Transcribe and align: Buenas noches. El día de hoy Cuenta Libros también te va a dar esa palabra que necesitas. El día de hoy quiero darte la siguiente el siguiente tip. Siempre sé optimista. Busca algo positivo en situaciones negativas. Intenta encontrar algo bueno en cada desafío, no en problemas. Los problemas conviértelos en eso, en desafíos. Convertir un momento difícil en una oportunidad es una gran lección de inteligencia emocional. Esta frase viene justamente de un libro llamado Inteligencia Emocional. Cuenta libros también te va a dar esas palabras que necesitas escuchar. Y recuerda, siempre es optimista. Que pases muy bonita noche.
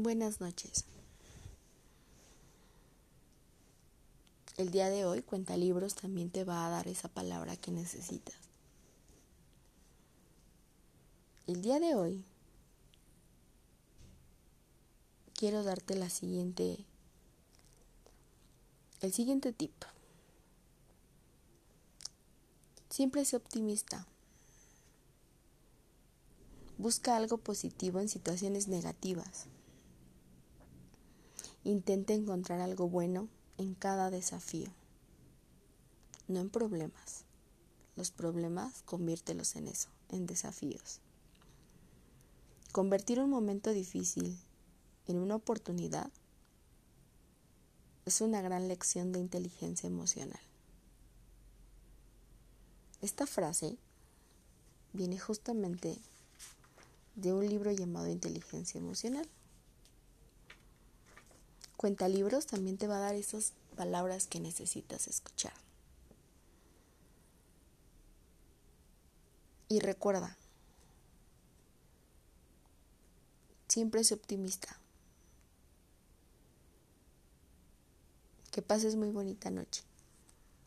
Buenas 0.00 0.40
noches. 0.40 0.84
El 4.56 4.70
día 4.70 4.90
de 4.90 5.04
hoy 5.04 5.22
Cuenta 5.22 5.56
Libros 5.56 5.96
también 5.96 6.30
te 6.30 6.44
va 6.44 6.64
a 6.64 6.70
dar 6.70 6.86
esa 6.86 7.08
palabra 7.08 7.56
que 7.56 7.72
necesitas. 7.72 8.36
El 11.48 11.62
día 11.62 11.80
de 11.80 11.96
hoy 11.96 12.24
quiero 15.34 15.64
darte 15.64 15.96
la 15.96 16.10
siguiente 16.10 16.78
el 19.00 19.12
siguiente 19.12 19.52
tip. 19.52 19.74
Siempre 22.88 23.24
sé 23.24 23.34
optimista. 23.34 24.06
Busca 26.78 27.16
algo 27.16 27.38
positivo 27.38 27.98
en 27.98 28.08
situaciones 28.08 28.68
negativas. 28.68 29.48
Intenta 31.68 32.14
encontrar 32.14 32.62
algo 32.62 32.88
bueno 32.88 33.28
en 33.58 33.74
cada 33.74 34.08
desafío, 34.08 34.70
no 36.26 36.40
en 36.40 36.48
problemas. 36.48 37.26
Los 37.94 38.10
problemas 38.10 38.80
conviértelos 38.86 39.54
en 39.54 39.68
eso, 39.68 39.90
en 40.08 40.26
desafíos. 40.26 41.00
Convertir 42.72 43.20
un 43.20 43.28
momento 43.28 43.68
difícil 43.68 44.38
en 45.08 45.18
una 45.18 45.34
oportunidad 45.34 46.10
es 48.06 48.22
una 48.22 48.40
gran 48.40 48.66
lección 48.66 49.12
de 49.12 49.18
inteligencia 49.18 49.88
emocional. 49.88 50.40
Esta 53.02 53.26
frase 53.26 53.76
viene 54.94 55.18
justamente 55.18 55.98
de 57.14 57.34
un 57.34 57.46
libro 57.46 57.72
llamado 57.72 58.08
Inteligencia 58.08 58.78
Emocional. 58.78 59.28
Cuenta 61.78 62.08
libros 62.08 62.46
también 62.46 62.76
te 62.76 62.88
va 62.88 62.96
a 62.96 63.00
dar 63.00 63.14
esas 63.14 63.52
palabras 63.76 64.26
que 64.26 64.40
necesitas 64.40 65.06
escuchar. 65.06 65.52
Y 69.68 69.78
recuerda, 69.78 70.36
siempre 73.68 74.00
es 74.00 74.10
optimista. 74.10 74.76
Que 78.50 78.60
pases 78.60 78.96
muy 78.96 79.10
bonita 79.10 79.48
noche. 79.50 79.84